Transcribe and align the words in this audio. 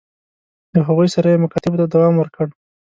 له 0.73 0.79
هغوی 0.87 1.07
سره 1.15 1.27
یې 1.31 1.41
مکاتبو 1.43 1.79
ته 1.79 1.85
دوام 1.93 2.13
ورکړ. 2.17 2.45